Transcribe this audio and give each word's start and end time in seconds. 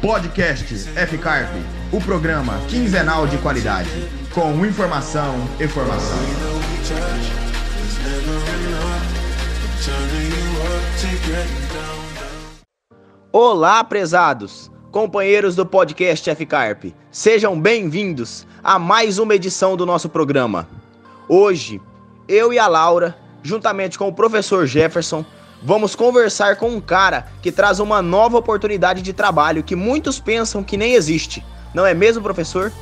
Podcast 0.00 0.88
F-Carp, 0.96 1.50
o 1.92 2.00
programa 2.00 2.56
quinzenal 2.68 3.26
de 3.26 3.36
qualidade, 3.38 3.90
com 4.32 4.64
informação 4.64 5.34
e 5.58 5.66
formação. 5.66 6.16
Olá, 13.32 13.82
prezados, 13.82 14.70
companheiros 14.92 15.56
do 15.56 15.66
podcast 15.66 16.30
F-Carp. 16.30 16.84
Sejam 17.10 17.60
bem-vindos 17.60 18.46
a 18.62 18.78
mais 18.78 19.18
uma 19.18 19.34
edição 19.34 19.76
do 19.76 19.84
nosso 19.84 20.08
programa. 20.08 20.68
Hoje, 21.28 21.82
eu 22.28 22.52
e 22.52 22.58
a 22.58 22.68
Laura, 22.68 23.18
juntamente 23.42 23.98
com 23.98 24.06
o 24.06 24.14
professor 24.14 24.64
Jefferson, 24.64 25.26
vamos 25.62 25.94
conversar 25.94 26.56
com 26.56 26.68
um 26.68 26.80
cara 26.80 27.26
que 27.42 27.52
traz 27.52 27.80
uma 27.80 28.00
nova 28.02 28.38
oportunidade 28.38 29.02
de 29.02 29.12
trabalho 29.12 29.62
que 29.62 29.76
muitos 29.76 30.20
pensam 30.20 30.62
que 30.62 30.76
nem 30.76 30.94
existe. 30.94 31.44
Não 31.74 31.84
é 31.84 31.94
mesmo, 31.94 32.22
professor? 32.22 32.72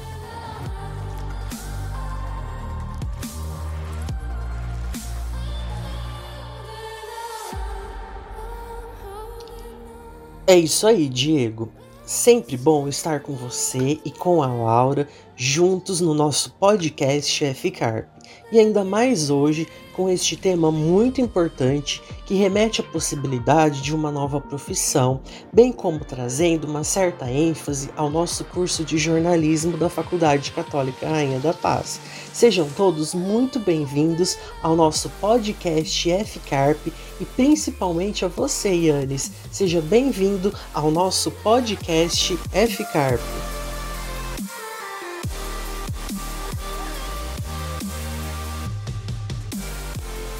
É 10.47 10.57
isso 10.57 10.87
aí, 10.87 11.09
Diego. 11.09 11.73
Sempre 12.05 12.57
bom 12.57 12.87
estar 12.87 13.19
com 13.19 13.33
você 13.33 13.99
e 14.05 14.13
com 14.13 14.45
a 14.45 14.47
Laura 14.47 15.09
juntos 15.35 16.01
no 16.01 16.15
nosso 16.15 16.53
podcast 16.53 17.45
F-Carp 17.45 18.16
e 18.51 18.59
ainda 18.59 18.85
mais 18.85 19.31
hoje 19.31 19.67
com 19.97 20.11
este 20.11 20.37
tema 20.37 20.71
muito 20.71 21.23
importante 21.23 22.03
que 22.27 22.35
remete 22.35 22.83
à 22.83 22.85
possibilidade 22.85 23.81
de 23.81 23.95
uma 23.95 24.13
nova 24.13 24.41
profissão, 24.41 25.21
bem 25.51 25.73
como 25.73 26.01
trazendo 26.01 26.67
uma 26.67 26.85
certa 26.85 27.31
ênfase 27.31 27.89
ao 27.97 28.11
nosso 28.11 28.45
curso 28.45 28.85
de 28.85 28.99
jornalismo 28.99 29.77
da 29.79 29.89
Faculdade 29.89 30.53
Católica 30.53 31.09
Rainha 31.09 31.39
da 31.39 31.55
Paz. 31.55 31.99
Sejam 32.33 32.69
todos 32.77 33.15
muito 33.15 33.59
bem-vindos 33.59 34.37
ao 34.63 34.77
nosso 34.77 35.09
podcast 35.21 36.11
F-Carp 36.11 36.87
e 37.19 37.25
principalmente 37.25 38.25
a 38.25 38.29
você, 38.29 38.75
Yannis. 38.75 39.31
Seja 39.51 39.81
bem-vindo 39.81 40.53
ao 40.75 40.91
nosso 40.91 41.31
podcast 41.31 42.39
F-Carp. 42.53 43.56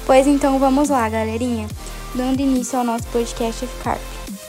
Pois 0.07 0.25
então 0.25 0.57
vamos 0.57 0.87
lá, 0.87 1.09
galerinha, 1.09 1.67
dando 2.15 2.39
início 2.39 2.79
ao 2.79 2.85
nosso 2.85 3.05
podcast 3.09 3.65
F-Carp. 3.65 3.99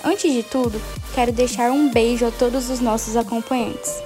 Antes 0.04 0.32
de 0.32 0.44
tudo, 0.44 0.80
quero 1.12 1.32
deixar 1.32 1.72
um 1.72 1.90
beijo 1.92 2.24
a 2.24 2.30
todos 2.30 2.70
os 2.70 2.78
nossos 2.78 3.16
acompanhantes. 3.16 4.00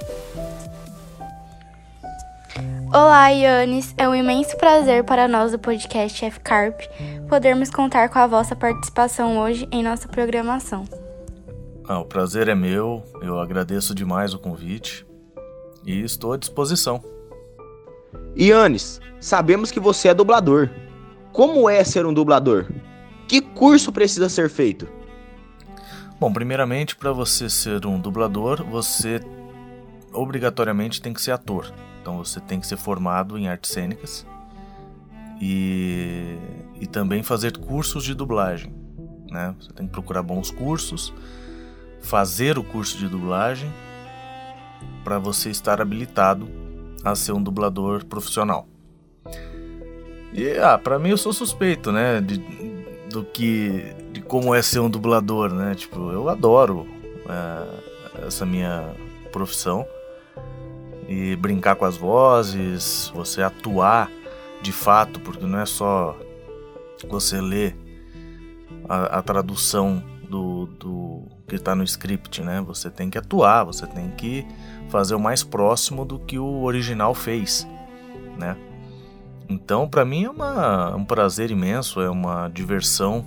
Olá, 2.88 3.28
Yannis! 3.28 3.94
É 3.98 4.08
um 4.08 4.14
imenso 4.14 4.56
prazer 4.56 5.04
para 5.04 5.28
nós 5.28 5.52
do 5.52 5.58
podcast 5.58 6.24
F-Carp 6.24 6.80
podermos 7.28 7.68
contar 7.68 8.08
com 8.08 8.18
a 8.18 8.26
vossa 8.26 8.56
participação 8.56 9.36
hoje 9.38 9.68
em 9.70 9.82
nossa 9.82 10.08
programação. 10.08 10.86
Ah, 11.86 11.98
o 11.98 12.06
prazer 12.06 12.48
é 12.48 12.54
meu, 12.54 13.02
eu 13.20 13.38
agradeço 13.38 13.94
demais 13.94 14.32
o 14.32 14.38
convite 14.38 15.06
e 15.84 16.00
estou 16.00 16.32
à 16.32 16.38
disposição. 16.38 17.04
Yannis, 18.34 19.02
sabemos 19.20 19.70
que 19.70 19.78
você 19.78 20.08
é 20.08 20.14
dublador. 20.14 20.70
Como 21.32 21.68
é 21.68 21.82
ser 21.82 22.04
um 22.04 22.12
dublador? 22.12 22.66
Que 23.26 23.40
curso 23.40 23.90
precisa 23.90 24.28
ser 24.28 24.50
feito? 24.50 24.86
Bom, 26.20 26.30
primeiramente, 26.30 26.94
para 26.94 27.10
você 27.10 27.48
ser 27.48 27.86
um 27.86 27.98
dublador, 27.98 28.62
você 28.64 29.18
obrigatoriamente 30.12 31.00
tem 31.00 31.14
que 31.14 31.22
ser 31.22 31.32
ator. 31.32 31.72
Então 32.00 32.18
você 32.18 32.38
tem 32.38 32.60
que 32.60 32.66
ser 32.66 32.76
formado 32.76 33.38
em 33.38 33.48
artes 33.48 33.70
cênicas 33.70 34.26
e, 35.40 36.36
e 36.78 36.86
também 36.86 37.22
fazer 37.22 37.56
cursos 37.56 38.04
de 38.04 38.14
dublagem. 38.14 38.74
Né? 39.30 39.54
Você 39.58 39.72
tem 39.72 39.86
que 39.86 39.92
procurar 39.92 40.22
bons 40.22 40.50
cursos, 40.50 41.14
fazer 42.02 42.58
o 42.58 42.62
curso 42.62 42.98
de 42.98 43.08
dublagem 43.08 43.72
para 45.02 45.18
você 45.18 45.48
estar 45.48 45.80
habilitado 45.80 46.46
a 47.02 47.14
ser 47.14 47.32
um 47.32 47.42
dublador 47.42 48.04
profissional. 48.04 48.68
E, 50.32 50.58
ah, 50.58 50.78
pra 50.78 50.98
mim 50.98 51.10
eu 51.10 51.18
sou 51.18 51.32
suspeito, 51.32 51.92
né? 51.92 52.20
De, 52.20 52.38
do 53.10 53.24
que. 53.24 53.94
de 54.12 54.20
como 54.20 54.54
é 54.54 54.62
ser 54.62 54.80
um 54.80 54.88
dublador, 54.88 55.52
né? 55.52 55.74
Tipo, 55.74 56.10
eu 56.10 56.28
adoro 56.28 56.86
é, 57.28 58.26
essa 58.26 58.46
minha 58.46 58.94
profissão. 59.30 59.86
E 61.08 61.36
brincar 61.36 61.76
com 61.76 61.84
as 61.84 61.96
vozes, 61.96 63.12
você 63.14 63.42
atuar 63.42 64.10
de 64.62 64.72
fato, 64.72 65.20
porque 65.20 65.44
não 65.44 65.58
é 65.58 65.66
só 65.66 66.16
você 67.08 67.40
ler 67.40 67.76
a, 68.88 69.18
a 69.18 69.22
tradução 69.22 70.02
do, 70.28 70.66
do 70.66 71.22
que 71.46 71.56
está 71.56 71.74
no 71.74 71.84
script, 71.84 72.40
né? 72.42 72.62
Você 72.62 72.88
tem 72.88 73.10
que 73.10 73.18
atuar, 73.18 73.64
você 73.64 73.86
tem 73.86 74.10
que 74.12 74.46
fazer 74.88 75.14
o 75.14 75.20
mais 75.20 75.42
próximo 75.42 76.04
do 76.04 76.18
que 76.18 76.38
o 76.38 76.62
original 76.62 77.14
fez, 77.14 77.66
né? 78.38 78.56
Então, 79.52 79.86
para 79.86 80.02
mim 80.02 80.24
é 80.24 80.30
uma, 80.30 80.96
um 80.96 81.04
prazer 81.04 81.50
imenso, 81.50 82.00
é 82.00 82.08
uma 82.08 82.48
diversão, 82.48 83.22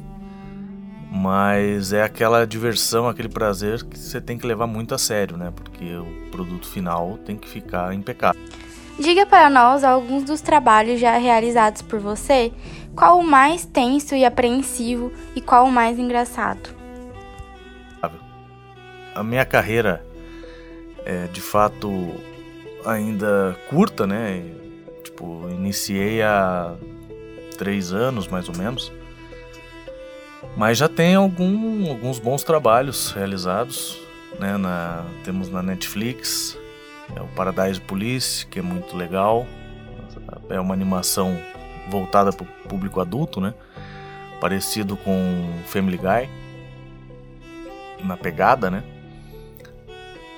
mas 1.12 1.94
é 1.94 2.02
aquela 2.02 2.48
diversão, 2.48 3.08
aquele 3.08 3.30
prazer 3.30 3.84
que 3.84 3.98
você 3.98 4.20
tem 4.20 4.36
que 4.36 4.48
levar 4.48 4.66
muito 4.66 4.96
a 4.96 4.98
sério, 4.98 5.38
né? 5.38 5.54
Porque 5.56 5.86
o 5.96 6.32
produto 6.32 6.68
final 6.68 7.20
tem 7.24 7.38
que 7.38 7.48
ficar 7.48 7.94
impecável. 7.94 8.42
Diga 9.00 9.26
para 9.26 9.52
nós 9.52 9.84
alguns 9.84 10.24
dos 10.24 10.42
trabalhos 10.42 11.00
já 11.00 11.16
realizados 11.18 11.84
por 11.84 12.00
você, 12.00 12.52
qual 12.96 13.20
o 13.20 13.24
mais 13.24 13.64
tenso 13.64 14.16
e 14.16 14.26
apreensivo 14.26 15.12
e 15.36 15.42
qual 15.42 15.68
o 15.68 15.72
mais 15.72 16.00
engraçado. 16.00 16.74
A 19.14 19.24
minha 19.24 19.46
carreira 19.46 20.04
é 21.06 21.28
de 21.28 21.40
fato 21.40 22.16
ainda 22.84 23.56
curta, 23.70 24.08
né? 24.08 24.44
Tipo, 25.16 25.48
iniciei 25.50 26.22
há 26.22 26.76
três 27.58 27.94
anos 27.94 28.28
mais 28.28 28.50
ou 28.50 28.58
menos. 28.58 28.92
Mas 30.58 30.78
já 30.78 30.90
tem 30.90 31.16
algum, 31.16 31.90
alguns 31.90 32.20
bons 32.20 32.44
trabalhos 32.44 33.12
realizados. 33.12 33.98
Né? 34.38 34.58
Na, 34.58 35.06
temos 35.24 35.50
na 35.50 35.64
Netflix 35.64 36.58
é 37.16 37.22
o 37.22 37.28
Paradise 37.28 37.80
Police, 37.80 38.46
que 38.48 38.60
é 38.60 38.62
muito 38.62 38.98
legal. 38.98 39.46
É 40.50 40.60
uma 40.60 40.74
animação 40.74 41.38
voltada 41.90 42.32
para 42.34 42.44
o 42.44 42.48
público 42.68 43.00
adulto, 43.00 43.40
né? 43.40 43.54
Parecido 44.42 44.98
com 44.98 45.50
Family 45.68 45.98
Guy. 45.98 46.30
Na 48.04 48.18
pegada, 48.18 48.70
né? 48.70 48.84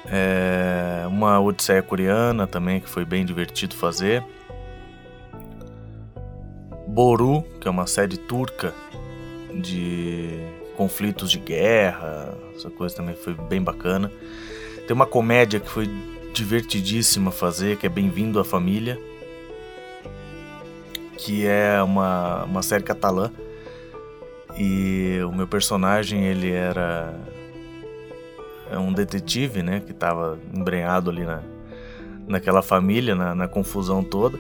É 0.06 1.06
uma 1.08 1.40
Odisseia 1.40 1.82
coreana 1.82 2.46
também, 2.46 2.80
que 2.80 2.90
foi 2.90 3.04
bem 3.04 3.26
divertido 3.26 3.76
fazer. 3.76 4.24
Boru, 6.98 7.44
que 7.62 7.68
é 7.68 7.70
uma 7.70 7.86
série 7.86 8.18
turca 8.18 8.74
de 9.54 10.32
conflitos 10.76 11.30
de 11.30 11.38
guerra, 11.38 12.36
essa 12.56 12.72
coisa 12.72 12.96
também 12.96 13.14
foi 13.16 13.36
bem 13.36 13.62
bacana. 13.62 14.12
Tem 14.88 14.96
uma 14.96 15.06
comédia 15.06 15.60
que 15.60 15.70
foi 15.70 15.88
divertidíssima 16.34 17.30
fazer, 17.30 17.78
que 17.78 17.86
é 17.86 17.90
Bem-vindo 17.90 18.40
à 18.40 18.44
Família, 18.44 19.00
que 21.20 21.46
é 21.46 21.80
uma, 21.84 22.46
uma 22.46 22.64
série 22.64 22.84
catalã. 22.84 23.30
E 24.58 25.20
o 25.22 25.32
meu 25.32 25.48
personagem, 25.48 26.26
ele 26.26 26.50
era 26.52 27.14
é 28.72 28.80
um 28.80 28.92
detetive, 28.92 29.62
né, 29.62 29.82
que 29.86 29.92
estava 29.92 30.40
embrenhado 30.52 31.12
ali 31.12 31.24
na, 31.24 31.44
naquela 32.28 32.64
família, 32.64 33.14
na, 33.14 33.36
na 33.36 33.48
confusão 33.48 34.04
toda. 34.04 34.40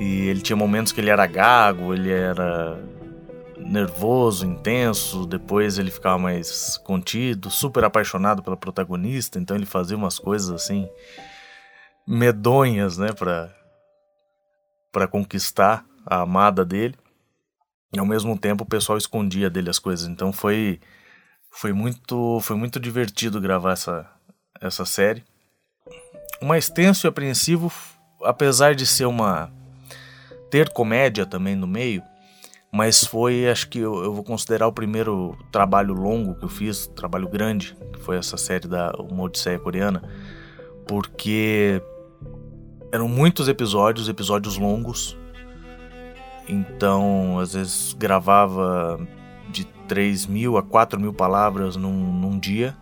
E 0.00 0.28
ele 0.28 0.40
tinha 0.40 0.56
momentos 0.56 0.92
que 0.92 1.00
ele 1.00 1.10
era 1.10 1.26
gago, 1.26 1.94
ele 1.94 2.10
era 2.10 2.78
nervoso, 3.58 4.46
intenso, 4.46 5.26
depois 5.26 5.78
ele 5.78 5.90
ficava 5.90 6.18
mais 6.18 6.76
contido, 6.78 7.50
super 7.50 7.84
apaixonado 7.84 8.42
pela 8.42 8.56
protagonista, 8.56 9.38
então 9.38 9.56
ele 9.56 9.66
fazia 9.66 9.96
umas 9.96 10.18
coisas 10.18 10.50
assim 10.50 10.88
medonhas, 12.06 12.98
né, 12.98 13.12
para 13.12 13.54
para 14.90 15.08
conquistar 15.08 15.86
a 16.04 16.20
amada 16.20 16.64
dele. 16.64 16.94
E 17.94 17.98
ao 17.98 18.04
mesmo 18.04 18.38
tempo 18.38 18.64
o 18.64 18.68
pessoal 18.68 18.98
escondia 18.98 19.48
dele 19.48 19.70
as 19.70 19.78
coisas. 19.78 20.06
Então 20.06 20.32
foi 20.32 20.80
foi 21.50 21.72
muito 21.72 22.40
foi 22.40 22.56
muito 22.56 22.78
divertido 22.78 23.40
gravar 23.40 23.72
essa 23.72 24.10
essa 24.60 24.84
série. 24.84 25.24
O 26.40 26.44
mais 26.44 26.68
tenso 26.68 27.06
e 27.06 27.08
apreensivo, 27.08 27.72
apesar 28.22 28.74
de 28.74 28.86
ser 28.86 29.06
uma 29.06 29.50
ter 30.52 30.68
comédia 30.68 31.24
também 31.24 31.56
no 31.56 31.66
meio, 31.66 32.02
mas 32.70 33.02
foi, 33.02 33.48
acho 33.48 33.70
que 33.70 33.78
eu, 33.78 34.04
eu, 34.04 34.12
vou 34.12 34.22
considerar 34.22 34.66
o 34.66 34.72
primeiro 34.72 35.34
trabalho 35.50 35.94
longo 35.94 36.34
que 36.34 36.44
eu 36.44 36.48
fiz, 36.48 36.86
trabalho 36.88 37.26
grande, 37.26 37.74
que 37.90 37.98
foi 37.98 38.18
essa 38.18 38.36
série 38.36 38.68
da 38.68 38.92
Uma 38.98 39.22
Odisseia 39.22 39.58
Coreana, 39.58 40.02
porque 40.86 41.80
eram 42.92 43.08
muitos 43.08 43.48
episódios, 43.48 44.10
episódios 44.10 44.58
longos, 44.58 45.16
então 46.46 47.38
às 47.38 47.54
vezes 47.54 47.94
gravava 47.94 49.00
de 49.48 49.64
3 49.88 50.26
mil 50.26 50.58
a 50.58 50.62
4 50.62 51.00
mil 51.00 51.14
palavras 51.14 51.76
num, 51.76 52.12
num 52.12 52.38
dia, 52.38 52.76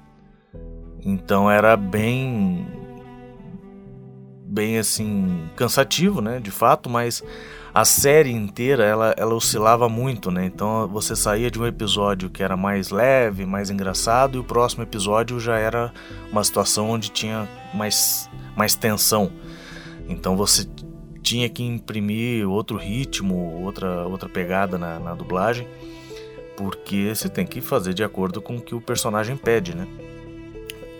então 1.04 1.48
era 1.48 1.76
bem 1.76 2.66
bem 4.44 4.76
assim 4.76 5.48
cansativo, 5.54 6.20
né, 6.20 6.40
de 6.40 6.50
fato, 6.50 6.90
mas 6.90 7.22
a 7.72 7.84
série 7.84 8.32
inteira 8.32 8.84
ela, 8.84 9.14
ela 9.16 9.34
oscilava 9.34 9.88
muito, 9.88 10.30
né? 10.30 10.44
Então 10.44 10.88
você 10.88 11.14
saía 11.14 11.50
de 11.50 11.60
um 11.60 11.66
episódio 11.66 12.28
que 12.28 12.42
era 12.42 12.56
mais 12.56 12.90
leve, 12.90 13.46
mais 13.46 13.70
engraçado, 13.70 14.36
e 14.36 14.40
o 14.40 14.44
próximo 14.44 14.82
episódio 14.82 15.38
já 15.38 15.56
era 15.56 15.92
uma 16.32 16.42
situação 16.42 16.90
onde 16.90 17.10
tinha 17.10 17.48
mais, 17.72 18.28
mais 18.56 18.74
tensão. 18.74 19.30
Então 20.08 20.36
você 20.36 20.68
tinha 21.22 21.48
que 21.48 21.62
imprimir 21.62 22.48
outro 22.48 22.76
ritmo, 22.76 23.62
outra, 23.62 24.06
outra 24.06 24.28
pegada 24.28 24.76
na, 24.76 24.98
na 24.98 25.14
dublagem, 25.14 25.68
porque 26.56 27.14
você 27.14 27.28
tem 27.28 27.46
que 27.46 27.60
fazer 27.60 27.94
de 27.94 28.02
acordo 28.02 28.42
com 28.42 28.56
o 28.56 28.60
que 28.60 28.74
o 28.74 28.80
personagem 28.80 29.36
pede, 29.36 29.76
né? 29.76 29.86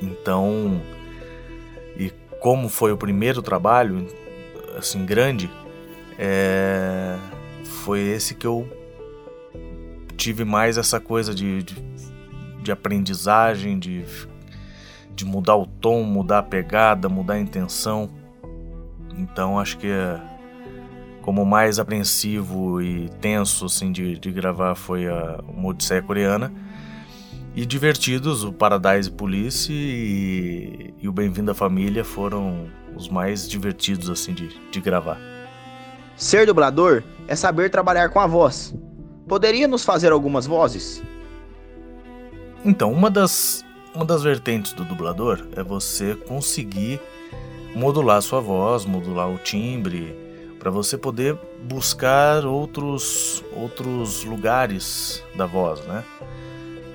Então, 0.00 0.81
e 1.96 2.12
como 2.38 2.69
foi 2.69 2.93
o 2.93 2.96
primeiro 2.96 3.43
trabalho, 3.43 4.06
assim, 4.78 5.05
grande, 5.05 5.50
é, 6.22 7.17
foi 7.64 8.00
esse 8.00 8.34
que 8.34 8.46
eu 8.46 8.69
tive 10.19 10.44
mais 10.44 10.76
essa 10.76 11.00
coisa 11.00 11.34
de, 11.34 11.62
de, 11.62 11.82
de 12.62 12.70
aprendizagem, 12.70 13.78
de, 13.78 14.05
de 15.14 15.25
mudar 15.25 15.56
o 15.56 15.64
tom, 15.64 16.02
mudar 16.02 16.40
a 16.40 16.43
pegada, 16.43 17.08
mudar 17.08 17.34
a 17.34 17.40
intenção. 17.40 18.11
Então 19.17 19.58
acho 19.58 19.78
que 19.78 19.87
é, 19.87 20.20
como 21.22 21.46
mais 21.46 21.78
apreensivo 21.78 22.82
e 22.82 23.08
tenso 23.20 23.64
assim 23.64 23.90
de, 23.90 24.19
de 24.19 24.31
gravar 24.31 24.75
foi 24.75 25.08
a 25.08 25.40
uma 25.49 25.70
Odisseia 25.70 26.02
Coreana 26.02 26.52
e 27.56 27.64
divertidos, 27.64 28.44
o 28.44 28.52
Paradise 28.52 29.11
Police 29.11 29.72
e, 29.72 30.93
e 31.00 31.08
o 31.08 31.12
Bem-vindo 31.12 31.50
à 31.50 31.55
Família 31.55 32.05
foram 32.05 32.69
os 32.94 33.08
mais 33.08 33.49
divertidos 33.49 34.11
assim 34.11 34.34
de, 34.34 34.49
de 34.70 34.81
gravar. 34.82 35.30
Ser 36.20 36.44
dublador 36.44 37.02
é 37.26 37.34
saber 37.34 37.70
trabalhar 37.70 38.11
com 38.11 38.20
a 38.20 38.26
voz. 38.26 38.75
Poderia 39.26 39.67
nos 39.67 39.87
fazer 39.87 40.12
algumas 40.12 40.46
vozes? 40.46 41.02
Então, 42.62 42.93
uma 42.93 43.11
das, 43.11 43.64
uma 43.94 44.05
das 44.05 44.22
vertentes 44.22 44.75
do 44.75 44.84
dublador 44.84 45.49
é 45.56 45.62
você 45.62 46.14
conseguir 46.14 47.00
modular 47.75 48.20
sua 48.20 48.38
voz, 48.38 48.84
modular 48.84 49.31
o 49.31 49.38
timbre, 49.38 50.14
para 50.58 50.70
você 50.70 50.99
poder 50.99 51.38
buscar 51.62 52.44
outros 52.44 53.43
outros 53.56 54.22
lugares 54.22 55.25
da 55.34 55.46
voz, 55.46 55.81
né? 55.87 56.05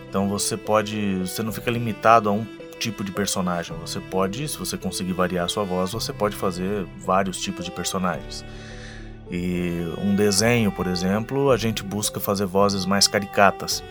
Então 0.08 0.30
você 0.30 0.56
pode, 0.56 1.22
você 1.22 1.42
não 1.42 1.52
fica 1.52 1.72
limitado 1.72 2.30
a 2.30 2.32
um 2.32 2.46
tipo 2.78 3.04
de 3.04 3.12
personagem. 3.12 3.76
Você 3.82 4.00
pode, 4.00 4.48
se 4.48 4.56
você 4.56 4.78
conseguir 4.78 5.14
variar 5.14 5.50
sua 5.50 5.64
voz, 5.64 5.94
você 5.94 6.14
pode 6.14 6.36
fazer 6.36 6.86
vários 6.96 7.42
tipos 7.42 7.66
de 7.66 7.72
personagens. 7.72 8.46
E 9.30 9.94
um 9.98 10.16
desenho, 10.16 10.72
por 10.72 10.88
exemplo, 10.88 11.52
a 11.52 11.58
gente 11.58 11.84
busca 11.84 12.20
fazer 12.20 12.46
vozes 12.46 12.86
mais 12.86 13.08
caricatas, 13.08 13.84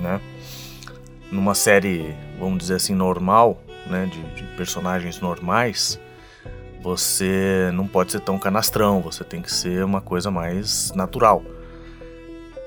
né? 0.00 0.20
Numa 1.30 1.54
série, 1.54 2.14
vamos 2.38 2.58
dizer 2.58 2.76
assim, 2.76 2.94
normal, 2.94 3.60
né, 3.86 4.06
de, 4.06 4.22
de 4.34 4.42
personagens 4.56 5.20
normais, 5.20 5.98
você 6.82 7.70
não 7.72 7.86
pode 7.86 8.12
ser 8.12 8.20
tão 8.20 8.38
canastrão, 8.38 9.00
você 9.00 9.24
tem 9.24 9.40
que 9.40 9.52
ser 9.52 9.84
uma 9.84 10.00
coisa 10.00 10.30
mais 10.30 10.92
natural. 10.94 11.42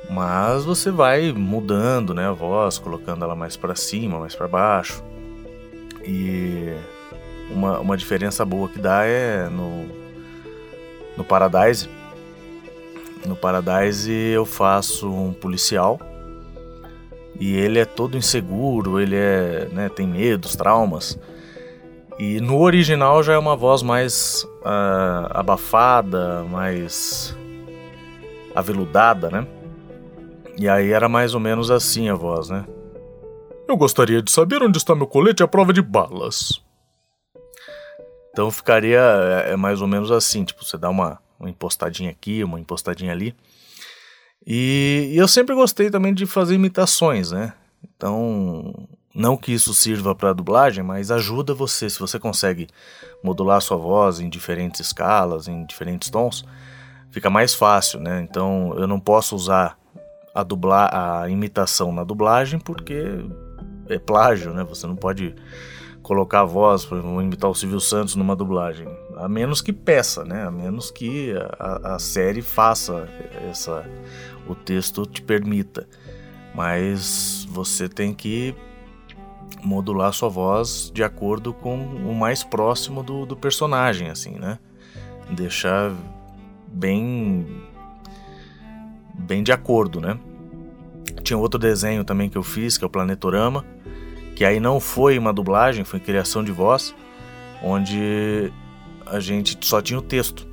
Mas 0.09 0.65
você 0.65 0.91
vai 0.91 1.31
mudando, 1.31 2.13
né, 2.13 2.27
a 2.27 2.31
voz, 2.31 2.77
colocando 2.77 3.23
ela 3.23 3.35
mais 3.35 3.55
para 3.55 3.75
cima, 3.75 4.19
mais 4.19 4.35
para 4.35 4.47
baixo. 4.47 5.03
E 6.03 6.73
uma, 7.49 7.79
uma 7.79 7.97
diferença 7.97 8.45
boa 8.45 8.69
que 8.69 8.79
dá 8.79 9.05
é 9.05 9.49
no, 9.49 10.04
no 11.17 11.23
Paradise. 11.23 11.89
No 13.25 13.35
Paradise 13.35 14.11
eu 14.11 14.45
faço 14.45 15.11
um 15.11 15.33
policial 15.33 15.99
e 17.39 17.55
ele 17.55 17.79
é 17.79 17.85
todo 17.85 18.17
inseguro, 18.17 18.99
ele 18.99 19.15
é, 19.15 19.67
né, 19.71 19.89
tem 19.89 20.07
medos, 20.07 20.55
traumas. 20.55 21.19
E 22.17 22.39
no 22.39 22.59
original 22.59 23.21
já 23.21 23.33
é 23.33 23.37
uma 23.37 23.55
voz 23.55 23.83
mais 23.83 24.47
uh, 24.61 25.27
abafada, 25.31 26.43
mais 26.43 27.35
aveludada, 28.55 29.29
né? 29.29 29.45
E 30.57 30.69
aí 30.69 30.91
era 30.91 31.09
mais 31.09 31.33
ou 31.33 31.41
menos 31.41 31.69
assim 31.69 32.07
a 32.07 32.15
voz, 32.15 32.49
né? 32.49 32.65
Eu 33.67 33.75
gostaria 33.75 34.21
de 34.21 34.31
saber 34.31 34.63
onde 34.63 34.77
está 34.77 34.95
meu 34.95 35.07
colete 35.07 35.43
à 35.43 35.47
prova 35.47 35.73
de 35.73 35.81
balas. 35.81 36.63
Então 38.35 38.51
ficaria 38.51 38.99
é, 38.99 39.53
é 39.53 39.55
mais 39.55 39.79
ou 39.79 39.87
menos 39.87 40.11
assim, 40.11 40.43
tipo, 40.43 40.65
você 40.65 40.77
dá 40.77 40.89
uma, 40.89 41.17
uma 41.39 41.49
impostadinha 41.49 42.11
aqui, 42.11 42.43
uma 42.43 42.59
impostadinha 42.59 43.13
ali. 43.13 43.33
E, 44.45 45.11
e 45.13 45.17
eu 45.17 45.25
sempre 45.25 45.55
gostei 45.55 45.89
também 45.89 46.13
de 46.13 46.25
fazer 46.25 46.53
imitações, 46.53 47.31
né? 47.31 47.53
Então, 47.81 48.89
não 49.15 49.37
que 49.37 49.53
isso 49.53 49.73
sirva 49.73 50.13
para 50.13 50.33
dublagem, 50.33 50.83
mas 50.83 51.11
ajuda 51.11 51.53
você, 51.53 51.89
se 51.89 51.97
você 51.97 52.19
consegue 52.19 52.67
modular 53.23 53.61
sua 53.61 53.77
voz 53.77 54.19
em 54.19 54.27
diferentes 54.27 54.81
escalas, 54.81 55.47
em 55.47 55.65
diferentes 55.65 56.09
tons, 56.09 56.43
fica 57.11 57.29
mais 57.29 57.53
fácil, 57.55 58.01
né? 58.01 58.19
Então, 58.29 58.75
eu 58.75 58.85
não 58.85 58.99
posso 58.99 59.33
usar 59.33 59.79
a 60.33 60.43
dublar 60.43 60.93
a 60.93 61.29
imitação 61.29 61.93
na 61.93 62.03
dublagem 62.03 62.59
porque 62.59 63.01
é 63.87 63.97
plágio, 63.97 64.53
né? 64.53 64.65
Você 64.65 64.85
não 64.85 64.97
pode 64.97 65.33
colocar 66.05 66.41
a 66.41 66.45
voz 66.45 66.85
para 66.85 66.99
imitar 66.99 67.49
o 67.49 67.55
Silvio 67.55 67.79
Santos 67.79 68.15
numa 68.15 68.35
dublagem, 68.35 68.87
a 69.17 69.27
menos 69.27 69.59
que 69.59 69.73
peça, 69.73 70.23
né? 70.23 70.43
A 70.43 70.51
menos 70.51 70.91
que 70.91 71.33
a, 71.59 71.95
a 71.95 71.99
série 71.99 72.43
faça 72.43 73.09
essa 73.49 73.83
o 74.47 74.53
texto 74.53 75.03
te 75.07 75.23
permita. 75.23 75.87
Mas 76.53 77.47
você 77.49 77.89
tem 77.89 78.13
que 78.13 78.53
modular 79.63 80.13
sua 80.13 80.29
voz 80.29 80.91
de 80.93 81.03
acordo 81.03 81.51
com 81.51 81.75
o 81.75 82.13
mais 82.13 82.43
próximo 82.43 83.01
do, 83.01 83.25
do 83.25 83.35
personagem, 83.35 84.11
assim, 84.11 84.37
né? 84.37 84.59
Deixar 85.31 85.91
bem 86.67 87.47
bem 89.15 89.41
de 89.41 89.51
acordo, 89.51 89.99
né? 89.99 90.19
Tinha 91.23 91.37
outro 91.37 91.59
desenho 91.59 92.03
também 92.03 92.29
que 92.29 92.37
eu 92.37 92.43
fiz, 92.43 92.77
que 92.77 92.83
é 92.83 92.87
o 92.87 92.91
Planetorama, 92.91 93.65
que 94.35 94.43
aí 94.43 94.59
não 94.59 94.79
foi 94.79 95.17
uma 95.17 95.31
dublagem, 95.31 95.85
foi 95.85 95.99
criação 95.99 96.43
de 96.43 96.51
voz, 96.51 96.93
onde 97.63 98.51
a 99.05 99.19
gente 99.19 99.57
só 99.61 99.81
tinha 99.81 99.97
o 99.97 100.01
texto, 100.01 100.45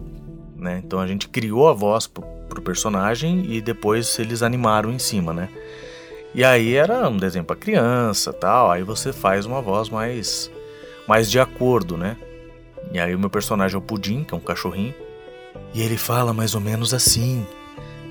né? 0.57 0.81
Então 0.85 1.01
a 1.01 1.07
gente 1.07 1.29
criou 1.29 1.69
a 1.69 1.73
voz 1.73 2.07
pro, 2.07 2.23
pro 2.49 2.63
personagem 2.63 3.53
e 3.53 3.61
depois 3.61 4.19
eles 4.19 4.43
animaram 4.43 4.93
em 4.93 4.99
cima, 4.99 5.33
né? 5.33 5.49
E 6.35 6.45
aí 6.45 6.75
era 6.75 7.09
um 7.09 7.17
desenho 7.17 7.45
para 7.45 7.57
criança, 7.57 8.33
tal, 8.33 8.71
aí 8.71 8.83
você 8.83 9.13
faz 9.13 9.45
uma 9.45 9.61
voz 9.61 9.89
mais 9.91 10.51
mais 11.07 11.31
de 11.31 11.41
acordo, 11.41 11.97
né? 11.97 12.17
E 12.93 13.01
aí 13.01 13.15
o 13.15 13.19
meu 13.19 13.29
personagem 13.29 13.75
é 13.75 13.79
o 13.79 13.83
Pudim, 13.83 14.23
que 14.23 14.33
é 14.33 14.37
um 14.37 14.41
cachorrinho, 14.41 14.95
e 15.75 15.83
ele 15.83 15.97
fala 15.97 16.33
mais 16.33 16.55
ou 16.55 16.61
menos 16.61 16.95
assim: 16.95 17.47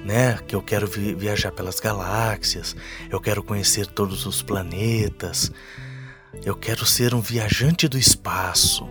né? 0.04 0.38
Que 0.48 0.56
eu 0.56 0.62
quero 0.62 0.88
vi 0.88 1.14
viajar 1.14 1.52
pelas 1.52 1.80
galáxias, 1.80 2.76
eu 3.10 3.20
quero 3.20 3.44
conhecer 3.44 3.88
todos 3.88 4.26
os 4.26 4.42
planetas, 4.42 5.52
eu 6.44 6.56
quero 6.56 6.86
ser 6.86 7.14
um 7.14 7.22
viajante 7.22 7.88
do 7.88 7.98
espaço. 7.98 8.88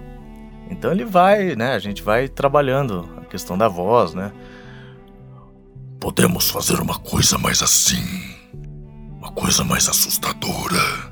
Então 0.70 0.92
ele 0.92 1.04
vai, 1.04 1.56
né? 1.56 1.74
A 1.74 1.78
gente 1.78 2.02
vai 2.02 2.28
trabalhando 2.28 3.08
a 3.16 3.24
questão 3.24 3.58
da 3.58 3.68
voz, 3.68 4.14
né? 4.14 4.32
Podemos 5.98 6.48
fazer 6.48 6.80
uma 6.80 6.98
coisa 6.98 7.36
mais 7.36 7.62
assim, 7.62 8.02
uma 9.18 9.32
coisa 9.32 9.64
mais 9.64 9.88
assustadora. 9.88 11.10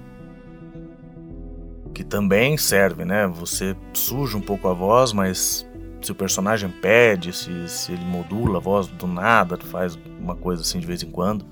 Que 1.92 2.04
também 2.04 2.56
serve, 2.56 3.04
né? 3.04 3.26
Você 3.26 3.76
suja 3.92 4.36
um 4.36 4.40
pouco 4.40 4.68
a 4.68 4.72
voz, 4.72 5.12
mas 5.12 5.67
se 6.00 6.12
o 6.12 6.14
personagem 6.14 6.70
pede, 6.70 7.32
se, 7.32 7.68
se 7.68 7.92
ele 7.92 8.04
modula 8.04 8.58
a 8.58 8.60
voz 8.60 8.86
do 8.86 9.06
nada, 9.06 9.56
faz 9.56 9.98
uma 10.20 10.36
coisa 10.36 10.62
assim 10.62 10.78
de 10.78 10.86
vez 10.86 11.02
em 11.02 11.10
quando. 11.10 11.44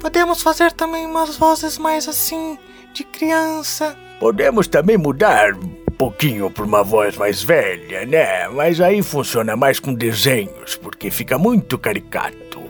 Podemos 0.00 0.42
fazer 0.42 0.72
também 0.72 1.06
umas 1.06 1.36
vozes 1.36 1.78
mais 1.78 2.08
assim, 2.08 2.58
de 2.92 3.04
criança. 3.04 3.96
Podemos 4.18 4.66
também 4.66 4.98
mudar 4.98 5.54
pouquinho 6.02 6.50
por 6.50 6.66
uma 6.66 6.82
voz 6.82 7.16
mais 7.16 7.44
velha, 7.44 8.04
né? 8.04 8.48
Mas 8.48 8.80
aí 8.80 9.00
funciona 9.02 9.54
mais 9.54 9.78
com 9.78 9.94
desenhos, 9.94 10.74
porque 10.74 11.12
fica 11.12 11.38
muito 11.38 11.78
caricato. 11.78 12.60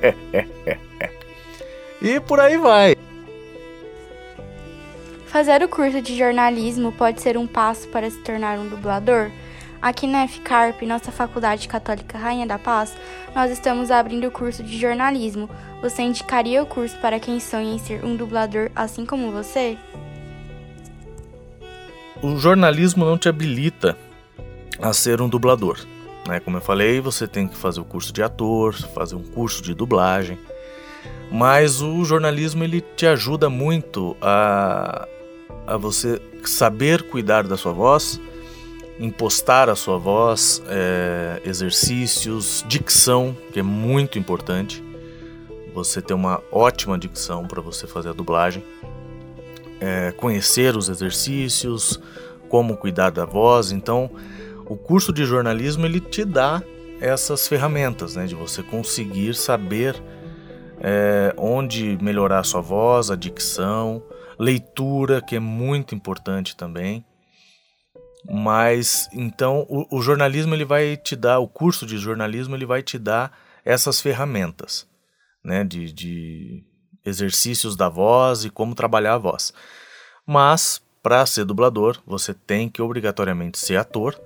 e 2.00 2.18
por 2.20 2.40
aí 2.40 2.56
vai. 2.56 2.96
Fazer 5.26 5.62
o 5.62 5.68
curso 5.68 6.00
de 6.00 6.16
jornalismo 6.16 6.92
pode 6.92 7.20
ser 7.20 7.36
um 7.36 7.46
passo 7.46 7.86
para 7.88 8.08
se 8.08 8.16
tornar 8.20 8.58
um 8.58 8.66
dublador? 8.66 9.30
Aqui 9.82 10.06
na 10.06 10.28
FCARP, 10.28 10.82
nossa 10.82 11.10
Faculdade 11.10 11.66
Católica 11.66 12.16
Rainha 12.16 12.46
da 12.46 12.56
Paz, 12.56 12.96
nós 13.34 13.50
estamos 13.50 13.90
abrindo 13.90 14.28
o 14.28 14.30
curso 14.30 14.62
de 14.62 14.78
jornalismo. 14.78 15.50
Você 15.80 16.02
indicaria 16.02 16.62
o 16.62 16.66
curso 16.66 16.96
para 17.00 17.18
quem 17.18 17.40
sonha 17.40 17.74
em 17.74 17.78
ser 17.80 18.04
um 18.04 18.14
dublador 18.14 18.70
assim 18.76 19.04
como 19.04 19.32
você? 19.32 19.76
O 22.22 22.36
jornalismo 22.36 23.04
não 23.04 23.18
te 23.18 23.28
habilita 23.28 23.98
a 24.80 24.92
ser 24.92 25.20
um 25.20 25.28
dublador. 25.28 25.84
Né? 26.28 26.38
Como 26.38 26.58
eu 26.58 26.60
falei, 26.60 27.00
você 27.00 27.26
tem 27.26 27.48
que 27.48 27.56
fazer 27.56 27.80
o 27.80 27.84
curso 27.84 28.12
de 28.12 28.22
ator, 28.22 28.74
fazer 28.94 29.16
um 29.16 29.24
curso 29.24 29.60
de 29.64 29.74
dublagem. 29.74 30.38
Mas 31.28 31.82
o 31.82 32.04
jornalismo 32.04 32.62
ele 32.62 32.80
te 32.80 33.04
ajuda 33.04 33.50
muito 33.50 34.16
a 34.22 35.08
a 35.66 35.76
você 35.76 36.20
saber 36.44 37.02
cuidar 37.02 37.44
da 37.44 37.56
sua 37.56 37.72
voz, 37.72 38.20
impostar 39.02 39.68
a 39.68 39.74
sua 39.74 39.98
voz, 39.98 40.62
é, 40.68 41.42
exercícios, 41.44 42.64
dicção, 42.68 43.36
que 43.52 43.58
é 43.58 43.62
muito 43.62 44.16
importante. 44.16 44.82
Você 45.74 46.00
ter 46.00 46.14
uma 46.14 46.40
ótima 46.52 46.96
dicção 46.96 47.44
para 47.44 47.60
você 47.60 47.84
fazer 47.88 48.10
a 48.10 48.12
dublagem, 48.12 48.62
é, 49.80 50.12
conhecer 50.12 50.76
os 50.76 50.88
exercícios, 50.88 52.00
como 52.48 52.76
cuidar 52.76 53.10
da 53.10 53.24
voz. 53.24 53.72
Então, 53.72 54.08
o 54.66 54.76
curso 54.76 55.12
de 55.12 55.24
jornalismo 55.24 55.84
ele 55.84 55.98
te 55.98 56.24
dá 56.24 56.62
essas 57.00 57.48
ferramentas, 57.48 58.14
né, 58.14 58.26
de 58.26 58.36
você 58.36 58.62
conseguir 58.62 59.34
saber 59.34 60.00
é, 60.78 61.34
onde 61.36 61.98
melhorar 62.00 62.38
a 62.38 62.44
sua 62.44 62.60
voz, 62.60 63.10
a 63.10 63.16
dicção, 63.16 64.00
leitura, 64.38 65.20
que 65.20 65.34
é 65.34 65.40
muito 65.40 65.92
importante 65.92 66.56
também. 66.56 67.04
Mas 68.30 69.08
então 69.12 69.66
o, 69.68 69.98
o, 69.98 70.02
jornalismo 70.02 70.54
ele 70.54 70.64
vai 70.64 70.96
te 70.96 71.16
dar, 71.16 71.40
o 71.40 71.48
curso 71.48 71.84
de 71.84 71.98
jornalismo 71.98 72.54
ele 72.54 72.66
vai 72.66 72.82
te 72.82 72.98
dar 72.98 73.36
essas 73.64 74.00
ferramentas, 74.00 74.86
né, 75.44 75.64
de, 75.64 75.92
de 75.92 76.64
exercícios 77.04 77.76
da 77.76 77.88
voz 77.88 78.44
e 78.44 78.50
como 78.50 78.74
trabalhar 78.74 79.14
a 79.14 79.18
voz. 79.18 79.52
Mas 80.26 80.80
para 81.02 81.26
ser 81.26 81.44
dublador 81.44 82.00
você 82.06 82.32
tem 82.32 82.68
que 82.68 82.80
obrigatoriamente 82.80 83.58
ser 83.58 83.76
ator, 83.76 84.20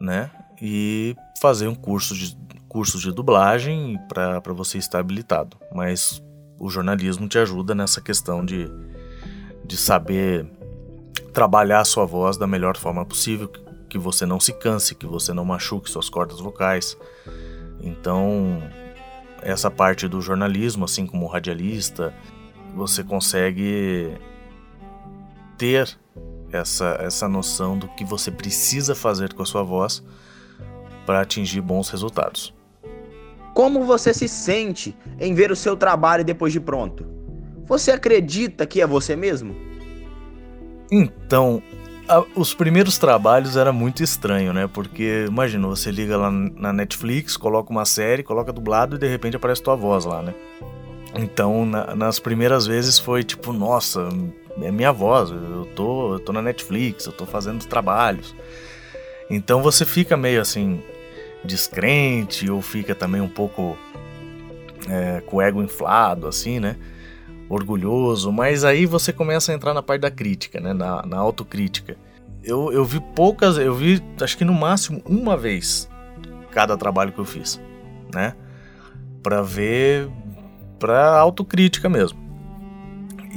né, 0.00 0.30
e 0.62 1.16
fazer 1.40 1.66
um 1.66 1.74
curso 1.74 2.14
de 2.14 2.36
curso 2.68 2.98
de 2.98 3.10
dublagem 3.10 3.98
para 4.08 4.52
você 4.52 4.78
estar 4.78 4.98
habilitado. 4.98 5.56
Mas 5.74 6.22
o 6.58 6.68
jornalismo 6.68 7.26
te 7.26 7.38
ajuda 7.38 7.74
nessa 7.74 8.00
questão 8.00 8.44
de 8.44 8.70
de 9.66 9.76
saber 9.76 10.46
trabalhar 11.36 11.80
a 11.80 11.84
sua 11.84 12.06
voz 12.06 12.38
da 12.38 12.46
melhor 12.46 12.78
forma 12.78 13.04
possível, 13.04 13.46
que 13.90 13.98
você 13.98 14.24
não 14.24 14.40
se 14.40 14.54
canse, 14.54 14.94
que 14.94 15.04
você 15.04 15.34
não 15.34 15.44
machuque 15.44 15.90
suas 15.90 16.08
cordas 16.08 16.40
vocais. 16.40 16.96
Então, 17.78 18.62
essa 19.42 19.70
parte 19.70 20.08
do 20.08 20.22
jornalismo, 20.22 20.86
assim 20.86 21.06
como 21.06 21.26
radialista, 21.26 22.14
você 22.74 23.04
consegue 23.04 24.16
ter 25.58 25.94
essa, 26.50 26.96
essa 27.00 27.28
noção 27.28 27.78
do 27.78 27.86
que 27.88 28.02
você 28.02 28.30
precisa 28.30 28.94
fazer 28.94 29.34
com 29.34 29.42
a 29.42 29.46
sua 29.46 29.62
voz 29.62 30.02
para 31.04 31.20
atingir 31.20 31.60
bons 31.60 31.90
resultados. 31.90 32.54
Como 33.52 33.84
você 33.84 34.14
se 34.14 34.26
sente 34.26 34.96
em 35.20 35.34
ver 35.34 35.52
o 35.52 35.56
seu 35.56 35.76
trabalho 35.76 36.24
depois 36.24 36.50
de 36.50 36.60
pronto? 36.60 37.06
Você 37.66 37.90
acredita 37.90 38.64
que 38.64 38.80
é 38.80 38.86
você 38.86 39.14
mesmo? 39.14 39.75
Então, 40.90 41.62
a, 42.08 42.24
os 42.34 42.54
primeiros 42.54 42.98
trabalhos 42.98 43.56
era 43.56 43.72
muito 43.72 44.02
estranho, 44.02 44.52
né? 44.52 44.68
Porque, 44.72 45.26
imagina, 45.28 45.66
você 45.66 45.90
liga 45.90 46.16
lá 46.16 46.30
na 46.30 46.72
Netflix, 46.72 47.36
coloca 47.36 47.70
uma 47.70 47.84
série, 47.84 48.22
coloca 48.22 48.52
dublado 48.52 48.96
e 48.96 48.98
de 48.98 49.08
repente 49.08 49.36
aparece 49.36 49.62
tua 49.62 49.76
voz 49.76 50.04
lá, 50.04 50.22
né? 50.22 50.34
Então, 51.14 51.64
na, 51.64 51.94
nas 51.94 52.18
primeiras 52.18 52.66
vezes 52.66 52.98
foi 52.98 53.24
tipo, 53.24 53.52
nossa, 53.52 54.08
é 54.62 54.70
minha 54.70 54.92
voz, 54.92 55.30
eu 55.30 55.66
tô, 55.74 56.14
eu 56.14 56.20
tô 56.20 56.32
na 56.32 56.42
Netflix, 56.42 57.06
eu 57.06 57.12
tô 57.12 57.26
fazendo 57.26 57.60
os 57.60 57.66
trabalhos. 57.66 58.34
Então 59.28 59.62
você 59.62 59.84
fica 59.84 60.16
meio 60.16 60.40
assim, 60.40 60.80
descrente, 61.44 62.50
ou 62.50 62.62
fica 62.62 62.94
também 62.94 63.20
um 63.20 63.28
pouco 63.28 63.76
é, 64.88 65.20
com 65.26 65.38
o 65.38 65.42
ego 65.42 65.62
inflado, 65.62 66.26
assim, 66.26 66.60
né? 66.60 66.76
Orgulhoso, 67.48 68.32
mas 68.32 68.64
aí 68.64 68.86
você 68.86 69.12
começa 69.12 69.52
a 69.52 69.54
entrar 69.54 69.72
na 69.72 69.82
parte 69.82 70.02
da 70.02 70.10
crítica, 70.10 70.60
né? 70.60 70.72
Na, 70.72 71.04
na 71.06 71.18
autocrítica. 71.18 71.96
Eu, 72.42 72.72
eu 72.72 72.84
vi 72.84 73.00
poucas, 73.14 73.58
eu 73.58 73.74
vi 73.74 74.02
acho 74.20 74.36
que 74.36 74.44
no 74.44 74.54
máximo 74.54 75.02
uma 75.04 75.36
vez 75.36 75.88
cada 76.50 76.76
trabalho 76.76 77.12
que 77.12 77.18
eu 77.18 77.24
fiz, 77.24 77.60
né? 78.14 78.34
Pra 79.22 79.42
ver, 79.42 80.08
pra 80.78 81.18
autocrítica 81.18 81.88
mesmo. 81.88 82.26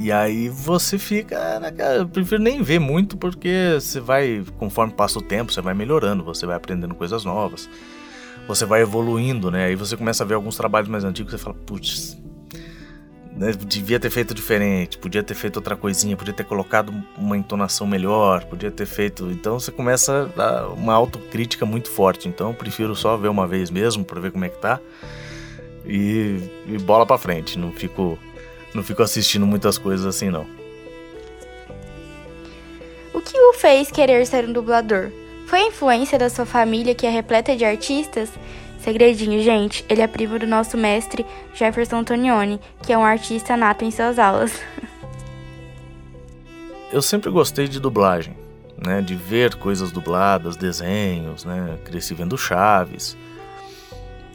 E 0.00 0.10
aí 0.10 0.48
você 0.48 0.96
fica, 0.96 1.60
né, 1.60 1.70
eu 1.98 2.08
prefiro 2.08 2.40
nem 2.40 2.62
ver 2.62 2.78
muito 2.78 3.18
porque 3.18 3.74
você 3.78 4.00
vai, 4.00 4.42
conforme 4.56 4.94
passa 4.94 5.18
o 5.18 5.22
tempo, 5.22 5.52
você 5.52 5.60
vai 5.60 5.74
melhorando, 5.74 6.24
você 6.24 6.46
vai 6.46 6.56
aprendendo 6.56 6.94
coisas 6.94 7.22
novas, 7.22 7.68
você 8.48 8.64
vai 8.64 8.80
evoluindo, 8.80 9.50
né? 9.50 9.66
Aí 9.66 9.74
você 9.74 9.98
começa 9.98 10.24
a 10.24 10.26
ver 10.26 10.34
alguns 10.34 10.56
trabalhos 10.56 10.88
mais 10.88 11.04
antigos 11.04 11.34
e 11.34 11.38
fala, 11.38 11.54
putz, 11.66 12.16
né, 13.40 13.52
devia 13.52 13.98
ter 13.98 14.10
feito 14.10 14.34
diferente, 14.34 14.98
podia 14.98 15.22
ter 15.22 15.34
feito 15.34 15.56
outra 15.56 15.74
coisinha, 15.74 16.14
podia 16.14 16.34
ter 16.34 16.44
colocado 16.44 16.92
uma 17.16 17.38
entonação 17.38 17.86
melhor, 17.86 18.44
podia 18.44 18.70
ter 18.70 18.84
feito. 18.84 19.30
Então 19.30 19.58
você 19.58 19.72
começa 19.72 20.30
a 20.36 20.66
uma 20.68 20.92
autocrítica 20.92 21.64
muito 21.64 21.88
forte. 21.88 22.28
Então 22.28 22.48
eu 22.48 22.54
prefiro 22.54 22.94
só 22.94 23.16
ver 23.16 23.28
uma 23.28 23.46
vez 23.46 23.70
mesmo 23.70 24.04
para 24.04 24.20
ver 24.20 24.30
como 24.30 24.44
é 24.44 24.50
que 24.50 24.58
tá 24.58 24.78
e, 25.86 26.38
e 26.66 26.76
bola 26.80 27.06
para 27.06 27.16
frente. 27.16 27.58
Não 27.58 27.72
fico, 27.72 28.18
não 28.74 28.82
fico 28.82 29.02
assistindo 29.02 29.46
muitas 29.46 29.78
coisas 29.78 30.04
assim 30.04 30.28
não. 30.28 30.46
O 33.14 33.22
que 33.22 33.38
o 33.38 33.54
fez 33.54 33.90
querer 33.90 34.26
ser 34.26 34.46
um 34.46 34.52
dublador? 34.52 35.10
Foi 35.46 35.60
a 35.60 35.66
influência 35.66 36.18
da 36.18 36.28
sua 36.28 36.44
família 36.44 36.94
que 36.94 37.06
é 37.06 37.10
repleta 37.10 37.56
de 37.56 37.64
artistas? 37.64 38.28
Segredinho, 38.82 39.42
gente, 39.42 39.84
ele 39.88 40.00
é 40.00 40.06
primo 40.06 40.38
do 40.38 40.46
nosso 40.46 40.76
mestre 40.76 41.26
Jefferson 41.54 41.98
Antonioni, 41.98 42.60
que 42.82 42.92
é 42.92 42.98
um 42.98 43.04
artista 43.04 43.56
nato 43.56 43.84
em 43.84 43.90
suas 43.90 44.18
aulas. 44.18 44.52
Eu 46.92 47.02
sempre 47.02 47.30
gostei 47.30 47.68
de 47.68 47.78
dublagem, 47.78 48.36
né? 48.84 49.00
De 49.00 49.14
ver 49.14 49.54
coisas 49.54 49.92
dubladas, 49.92 50.56
desenhos, 50.56 51.44
né? 51.44 51.78
Cresci 51.84 52.14
vendo 52.14 52.36
Chaves. 52.36 53.16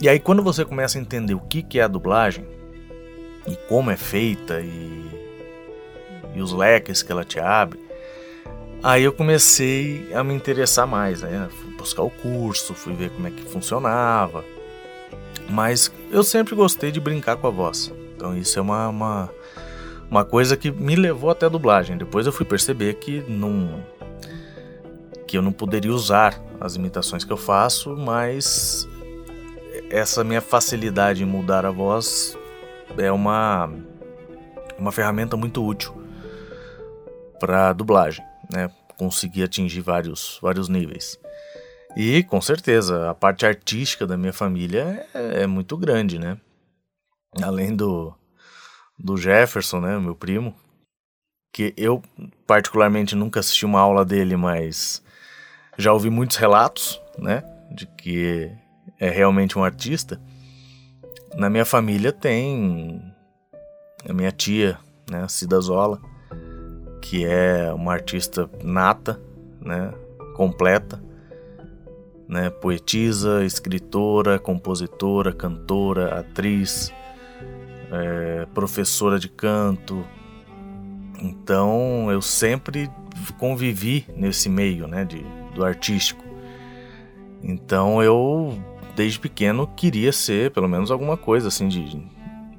E 0.01 0.07
aí 0.07 0.19
quando 0.19 0.41
você 0.41 0.63
começa 0.63 0.97
a 0.97 1.01
entender 1.01 1.33
o 1.33 1.39
que, 1.39 1.61
que 1.61 1.79
é 1.79 1.83
a 1.83 1.87
dublagem 1.87 2.45
e 3.47 3.55
como 3.67 3.91
é 3.91 3.97
feita 3.97 4.61
e, 4.61 5.05
e 6.33 6.41
os 6.41 6.53
leques 6.53 7.01
que 7.01 7.11
ela 7.11 7.25
te 7.25 7.39
abre, 7.39 7.85
Aí 8.85 9.03
eu 9.03 9.11
comecei 9.11 10.13
a 10.13 10.23
me 10.23 10.35
interessar 10.35 10.85
mais, 10.85 11.23
né? 11.23 11.49
Buscar 11.85 12.01
o 12.01 12.09
curso, 12.09 12.73
fui 12.73 12.93
ver 12.93 13.11
como 13.11 13.27
é 13.27 13.29
que 13.29 13.43
funcionava. 13.43 14.43
Mas 15.47 15.93
eu 16.11 16.23
sempre 16.23 16.55
gostei 16.55 16.91
de 16.91 16.99
brincar 16.99 17.35
com 17.35 17.45
a 17.45 17.51
voz. 17.51 17.93
Então 18.15 18.35
isso 18.35 18.57
é 18.57 18.61
uma, 18.61 18.87
uma, 18.89 19.29
uma 20.09 20.25
coisa 20.25 20.57
que 20.57 20.71
me 20.71 20.95
levou 20.95 21.29
até 21.29 21.45
a 21.45 21.49
dublagem. 21.49 21.95
Depois 21.95 22.25
eu 22.25 22.31
fui 22.31 22.43
perceber 22.43 22.95
que 22.95 23.23
não 23.29 23.83
que 25.27 25.37
eu 25.37 25.43
não 25.43 25.51
poderia 25.51 25.93
usar 25.93 26.41
as 26.59 26.75
imitações 26.75 27.23
que 27.23 27.31
eu 27.31 27.37
faço, 27.37 27.95
mas 27.95 28.89
essa 29.87 30.23
minha 30.23 30.41
facilidade 30.41 31.21
em 31.21 31.25
mudar 31.27 31.67
a 31.67 31.71
voz 31.71 32.35
é 32.97 33.11
uma 33.11 33.69
uma 34.75 34.91
ferramenta 34.91 35.37
muito 35.37 35.63
útil 35.63 35.93
para 37.39 37.73
dublagem 37.73 38.25
né, 38.51 38.71
conseguir 38.97 39.43
atingir 39.43 39.81
vários, 39.81 40.39
vários 40.41 40.67
níveis. 40.67 41.19
E 41.95 42.23
com 42.23 42.41
certeza, 42.41 43.09
a 43.09 43.15
parte 43.15 43.45
artística 43.45 44.05
da 44.05 44.17
minha 44.17 44.33
família 44.33 45.07
é, 45.13 45.43
é 45.43 45.47
muito 45.47 45.77
grande, 45.77 46.19
né? 46.19 46.37
Além 47.41 47.73
do, 47.75 48.13
do 48.99 49.15
Jefferson, 49.15 49.79
né, 49.79 49.97
meu 49.97 50.15
primo, 50.15 50.53
que 51.53 51.73
eu 51.77 52.03
particularmente 52.45 53.15
nunca 53.15 53.39
assisti 53.39 53.65
uma 53.65 53.79
aula 53.79 54.03
dele, 54.03 54.35
mas 54.35 55.01
já 55.77 55.93
ouvi 55.93 56.09
muitos 56.09 56.35
relatos, 56.37 57.01
né, 57.17 57.43
de 57.71 57.85
que 57.85 58.51
é 58.99 59.09
realmente 59.09 59.57
um 59.57 59.63
artista. 59.63 60.21
Na 61.33 61.49
minha 61.49 61.65
família 61.65 62.11
tem 62.11 63.01
a 64.07 64.13
minha 64.13 64.31
tia, 64.31 64.77
né, 65.09 65.27
Cida 65.29 65.59
Zola, 65.61 66.01
que 67.01 67.25
é 67.25 67.71
uma 67.73 67.93
artista 67.93 68.49
nata, 68.63 69.19
né, 69.61 69.93
completa, 70.35 71.01
né, 72.27 72.49
poetisa, 72.49 73.43
escritora, 73.45 74.39
compositora, 74.39 75.31
cantora, 75.31 76.19
atriz, 76.19 76.93
é, 77.91 78.47
professora 78.53 79.19
de 79.19 79.29
canto. 79.29 80.05
Então 81.21 82.11
eu 82.11 82.21
sempre 82.21 82.89
convivi 83.37 84.05
nesse 84.15 84.49
meio, 84.49 84.87
né, 84.87 85.05
de, 85.05 85.25
do 85.53 85.63
artístico. 85.63 86.23
Então 87.43 88.01
eu 88.01 88.57
desde 88.95 89.19
pequeno 89.19 89.67
queria 89.67 90.11
ser 90.11 90.51
pelo 90.51 90.69
menos 90.69 90.89
alguma 90.89 91.17
coisa 91.17 91.49
assim 91.49 91.67
de 91.67 92.01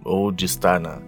ou 0.04 0.30
de 0.30 0.44
estar 0.44 0.78
na, 0.78 1.00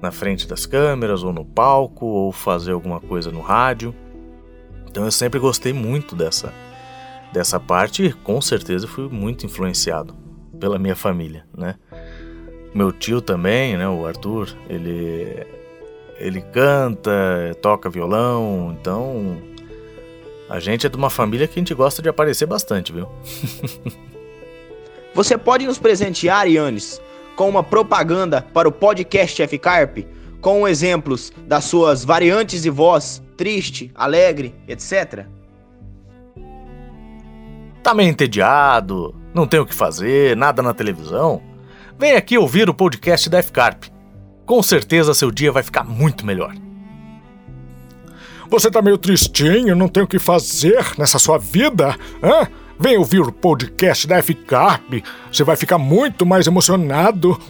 na 0.00 0.10
frente 0.10 0.48
das 0.48 0.66
câmeras 0.66 1.22
ou 1.22 1.32
no 1.32 1.44
palco 1.44 2.06
ou 2.06 2.32
fazer 2.32 2.72
alguma 2.72 3.00
coisa 3.00 3.30
no 3.30 3.40
rádio. 3.40 3.94
Então 4.88 5.04
eu 5.04 5.12
sempre 5.12 5.38
gostei 5.38 5.72
muito 5.72 6.16
dessa 6.16 6.52
dessa 7.36 7.60
parte 7.60 8.16
com 8.24 8.40
certeza 8.40 8.88
fui 8.88 9.10
muito 9.10 9.44
influenciado 9.44 10.14
pela 10.58 10.78
minha 10.78 10.96
família, 10.96 11.44
né? 11.54 11.74
Meu 12.74 12.90
tio 12.90 13.20
também, 13.20 13.76
né, 13.76 13.86
o 13.86 14.06
Arthur, 14.06 14.56
ele 14.70 15.46
ele 16.18 16.40
canta, 16.40 17.10
toca 17.60 17.90
violão, 17.90 18.74
então 18.80 19.36
a 20.48 20.58
gente 20.58 20.86
é 20.86 20.88
de 20.88 20.96
uma 20.96 21.10
família 21.10 21.46
que 21.46 21.58
a 21.58 21.60
gente 21.60 21.74
gosta 21.74 22.00
de 22.00 22.08
aparecer 22.08 22.46
bastante, 22.46 22.90
viu? 22.90 23.06
Você 25.14 25.36
pode 25.36 25.66
nos 25.66 25.78
presentear, 25.78 26.48
Yannis, 26.48 27.02
com 27.36 27.50
uma 27.50 27.62
propaganda 27.62 28.40
para 28.40 28.66
o 28.66 28.72
podcast 28.72 29.42
F 29.42 29.58
Carp, 29.58 29.98
com 30.40 30.66
exemplos 30.66 31.30
das 31.46 31.64
suas 31.64 32.02
variantes 32.02 32.62
de 32.62 32.70
voz, 32.70 33.22
triste, 33.36 33.90
alegre, 33.94 34.54
etc. 34.66 35.26
Tá 37.86 37.94
meio 37.94 38.10
entediado, 38.10 39.14
não 39.32 39.46
tem 39.46 39.60
o 39.60 39.64
que 39.64 39.72
fazer, 39.72 40.36
nada 40.36 40.60
na 40.60 40.74
televisão? 40.74 41.40
Vem 41.96 42.16
aqui 42.16 42.36
ouvir 42.36 42.68
o 42.68 42.74
podcast 42.74 43.30
da 43.30 43.38
F 43.38 43.52
Carp. 43.52 43.84
Com 44.44 44.60
certeza 44.60 45.14
seu 45.14 45.30
dia 45.30 45.52
vai 45.52 45.62
ficar 45.62 45.84
muito 45.84 46.26
melhor. 46.26 46.52
Você 48.50 48.72
tá 48.72 48.82
meio 48.82 48.98
tristinho, 48.98 49.76
não 49.76 49.86
tem 49.86 50.02
o 50.02 50.06
que 50.08 50.18
fazer 50.18 50.84
nessa 50.98 51.20
sua 51.20 51.38
vida? 51.38 51.94
Hã? 52.20 52.48
Vem 52.76 52.98
ouvir 52.98 53.20
o 53.20 53.30
podcast 53.30 54.04
da 54.08 54.16
F-Carp. 54.16 54.94
Você 55.30 55.44
vai 55.44 55.54
ficar 55.54 55.78
muito 55.78 56.26
mais 56.26 56.48
emocionado. 56.48 57.40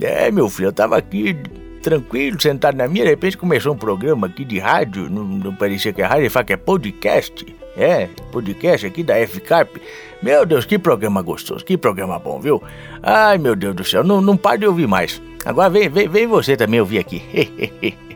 É, 0.00 0.30
meu 0.30 0.48
filho, 0.48 0.68
eu 0.68 0.72
tava 0.72 0.96
aqui 0.96 1.36
tranquilo, 1.82 2.40
sentado 2.40 2.74
na 2.74 2.88
minha, 2.88 3.04
de 3.04 3.10
repente 3.10 3.36
começou 3.36 3.74
um 3.74 3.78
programa 3.78 4.28
aqui 4.28 4.46
de 4.46 4.58
rádio, 4.58 5.10
não, 5.10 5.24
não 5.24 5.54
parecia 5.54 5.92
que 5.92 6.00
é 6.00 6.06
rádio, 6.06 6.22
ele 6.22 6.30
fala 6.30 6.46
que 6.46 6.54
é 6.54 6.56
podcast. 6.56 7.44
É, 7.76 8.08
podcast 8.32 8.86
aqui 8.86 9.02
da 9.02 9.18
F-Carp. 9.18 9.76
Meu 10.22 10.46
Deus, 10.46 10.64
que 10.64 10.78
programa 10.78 11.20
gostoso, 11.20 11.64
que 11.64 11.76
programa 11.76 12.18
bom, 12.18 12.40
viu? 12.40 12.62
Ai, 13.02 13.36
meu 13.36 13.54
Deus 13.54 13.74
do 13.74 13.84
céu, 13.84 14.02
não, 14.02 14.20
não 14.20 14.36
pare 14.36 14.58
de 14.58 14.66
ouvir 14.66 14.88
mais. 14.88 15.20
Agora 15.44 15.68
vem, 15.68 15.88
vem, 15.88 16.08
vem 16.08 16.26
você 16.26 16.56
também 16.56 16.80
ouvir 16.80 16.98
aqui. 16.98 17.22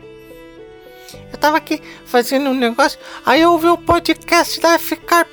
Eu 1.31 1.37
tava 1.37 1.57
aqui 1.57 1.81
fazendo 2.05 2.49
um 2.49 2.53
negócio, 2.53 2.99
aí 3.25 3.41
eu 3.41 3.53
ouvi 3.53 3.67
o 3.67 3.77
podcast 3.77 4.59
da 4.59 4.73
F-Carp. 4.73 5.29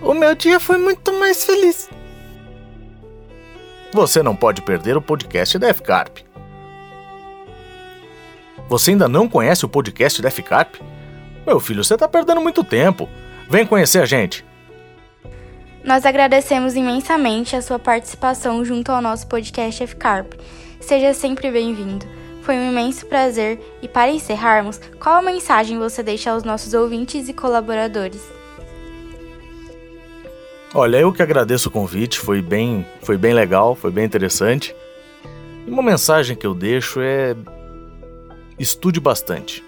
O 0.00 0.14
meu 0.14 0.34
dia 0.36 0.60
foi 0.60 0.78
muito 0.78 1.12
mais 1.12 1.44
feliz. 1.44 1.90
Você 3.92 4.22
não 4.22 4.36
pode 4.36 4.62
perder 4.62 4.96
o 4.96 5.02
podcast 5.02 5.58
da 5.58 5.68
F-Carp. 5.68 6.18
Você 8.68 8.92
ainda 8.92 9.08
não 9.08 9.28
conhece 9.28 9.64
o 9.64 9.68
podcast 9.68 10.22
da 10.22 10.28
F-Carp? 10.28 10.76
Meu 11.46 11.58
filho, 11.60 11.82
você 11.82 11.96
tá 11.96 12.08
perdendo 12.08 12.40
muito 12.40 12.62
tempo. 12.64 13.08
Vem 13.52 13.66
conhecer 13.66 14.00
a 14.00 14.06
gente. 14.06 14.42
Nós 15.84 16.06
agradecemos 16.06 16.74
imensamente 16.74 17.54
a 17.54 17.60
sua 17.60 17.78
participação 17.78 18.64
junto 18.64 18.90
ao 18.90 19.02
nosso 19.02 19.26
podcast 19.26 19.82
F-Carp. 19.82 20.32
Seja 20.80 21.12
sempre 21.12 21.50
bem-vindo. 21.50 22.06
Foi 22.40 22.54
um 22.54 22.70
imenso 22.70 23.04
prazer 23.04 23.60
e 23.82 23.88
para 23.88 24.10
encerrarmos, 24.10 24.80
qual 24.98 25.16
a 25.16 25.22
mensagem 25.22 25.78
você 25.78 26.02
deixa 26.02 26.30
aos 26.30 26.44
nossos 26.44 26.72
ouvintes 26.72 27.28
e 27.28 27.34
colaboradores? 27.34 28.22
Olha, 30.72 30.96
eu 30.96 31.12
que 31.12 31.20
agradeço 31.20 31.68
o 31.68 31.72
convite, 31.72 32.18
foi 32.18 32.40
bem, 32.40 32.86
foi 33.02 33.18
bem 33.18 33.34
legal, 33.34 33.74
foi 33.74 33.90
bem 33.90 34.06
interessante. 34.06 34.74
E 35.66 35.70
uma 35.70 35.82
mensagem 35.82 36.34
que 36.34 36.46
eu 36.46 36.54
deixo 36.54 37.02
é 37.02 37.36
estude 38.58 38.98
bastante. 38.98 39.62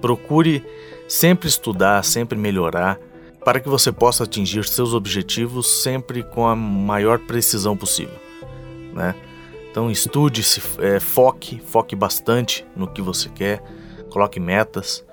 Procure 0.00 0.64
sempre 1.06 1.48
estudar, 1.48 2.02
sempre 2.02 2.38
melhorar, 2.38 2.98
para 3.46 3.60
que 3.60 3.68
você 3.68 3.92
possa 3.92 4.24
atingir 4.24 4.64
seus 4.64 4.92
objetivos 4.92 5.80
sempre 5.80 6.24
com 6.24 6.48
a 6.48 6.56
maior 6.56 7.20
precisão 7.20 7.76
possível, 7.76 8.18
né? 8.92 9.14
Então 9.70 9.88
estude, 9.88 10.42
se 10.42 10.60
é, 10.80 10.98
foque, 10.98 11.60
foque 11.60 11.94
bastante 11.94 12.66
no 12.74 12.88
que 12.88 13.00
você 13.00 13.28
quer, 13.28 13.62
coloque 14.10 14.40
metas 14.40 15.04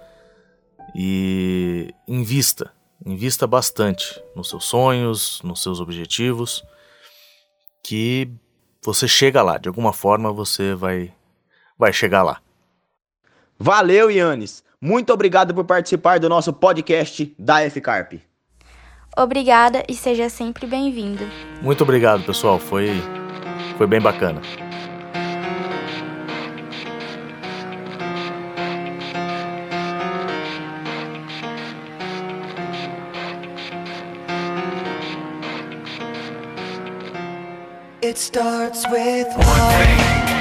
e 0.96 1.94
invista, 2.08 2.74
invista 3.06 3.46
bastante 3.46 4.20
nos 4.36 4.50
seus 4.50 4.66
sonhos, 4.66 5.40
nos 5.44 5.62
seus 5.62 5.80
objetivos, 5.80 6.64
que 7.84 8.32
você 8.84 9.08
chega 9.08 9.44
lá, 9.44 9.60
de 9.60 9.68
alguma 9.68 9.94
forma 9.94 10.34
você 10.34 10.74
vai 10.74 11.14
vai 11.78 11.94
chegar 11.94 12.24
lá. 12.24 12.42
Valeu, 13.60 14.10
Yannis. 14.10 14.64
Muito 14.84 15.14
obrigado 15.14 15.54
por 15.54 15.64
participar 15.64 16.20
do 16.20 16.28
nosso 16.28 16.52
podcast 16.52 17.34
da 17.40 17.62
F-Carp. 17.62 18.16
Obrigada 19.18 19.82
e 19.88 19.96
seja 19.96 20.28
sempre 20.28 20.68
bem-vindo. 20.68 21.24
Muito 21.62 21.82
obrigado, 21.86 22.22
pessoal. 22.26 22.60
Foi 22.60 22.90
foi 23.78 23.88
bem 23.88 24.02
bacana. 24.02 24.42
It 38.02 38.18
starts 38.18 38.84
with 38.92 39.28
one 39.38 40.18
thing. 40.18 40.23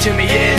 to 0.00 0.12
me 0.14 0.28
in 0.30 0.57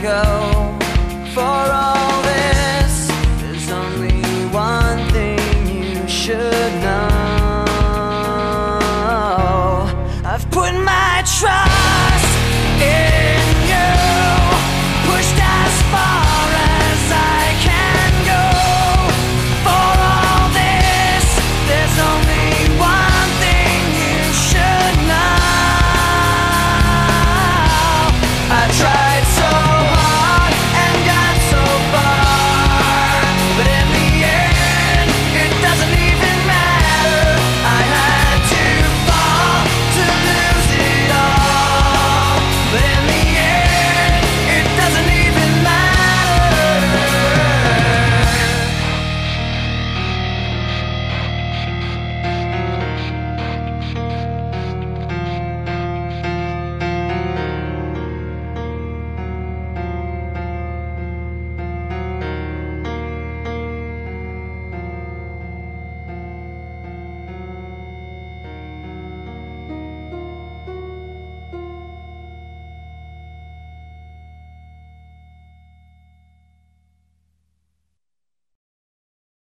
go 0.00 0.78
for 1.34 1.40
all. 1.40 2.01